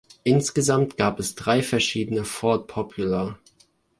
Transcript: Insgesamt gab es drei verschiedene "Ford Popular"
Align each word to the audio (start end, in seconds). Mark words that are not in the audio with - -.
Insgesamt 0.23 0.97
gab 0.97 1.19
es 1.19 1.35
drei 1.35 1.61
verschiedene 1.61 2.25
"Ford 2.25 2.65
Popular" 2.65 3.37